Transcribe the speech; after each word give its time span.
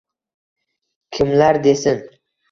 Kimlar 1.11 1.63
desin 1.63 2.01